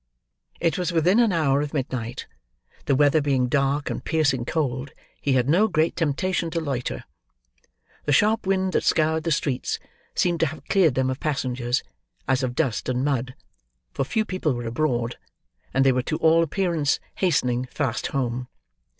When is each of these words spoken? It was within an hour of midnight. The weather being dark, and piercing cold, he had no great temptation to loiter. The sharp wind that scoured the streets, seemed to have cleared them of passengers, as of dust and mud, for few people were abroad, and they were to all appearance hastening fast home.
It 0.59 0.79
was 0.79 0.91
within 0.91 1.19
an 1.19 1.31
hour 1.31 1.61
of 1.61 1.75
midnight. 1.75 2.25
The 2.85 2.95
weather 2.95 3.21
being 3.21 3.45
dark, 3.47 3.91
and 3.91 4.03
piercing 4.03 4.45
cold, 4.45 4.89
he 5.21 5.33
had 5.33 5.47
no 5.47 5.67
great 5.67 5.95
temptation 5.95 6.49
to 6.49 6.59
loiter. 6.59 7.03
The 8.05 8.11
sharp 8.11 8.47
wind 8.47 8.73
that 8.73 8.83
scoured 8.83 9.25
the 9.25 9.31
streets, 9.31 9.77
seemed 10.15 10.39
to 10.39 10.47
have 10.47 10.65
cleared 10.69 10.95
them 10.95 11.11
of 11.11 11.19
passengers, 11.19 11.83
as 12.27 12.41
of 12.41 12.55
dust 12.55 12.89
and 12.89 13.05
mud, 13.05 13.35
for 13.93 14.03
few 14.03 14.25
people 14.25 14.53
were 14.55 14.65
abroad, 14.65 15.19
and 15.71 15.85
they 15.85 15.91
were 15.91 16.01
to 16.01 16.17
all 16.17 16.41
appearance 16.41 16.99
hastening 17.17 17.65
fast 17.67 18.07
home. 18.07 18.47